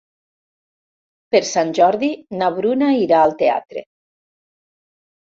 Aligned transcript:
Per 1.35 1.43
Sant 1.51 1.75
Jordi 1.81 2.11
na 2.41 2.49
Bruna 2.59 2.91
irà 3.05 3.23
al 3.29 3.39
teatre. 3.45 3.89